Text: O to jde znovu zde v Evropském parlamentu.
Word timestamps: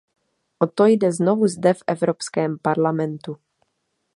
O 0.59 0.65
to 0.67 0.85
jde 0.85 1.11
znovu 1.11 1.47
zde 1.47 1.73
v 1.73 1.83
Evropském 1.87 2.57
parlamentu. 2.61 3.37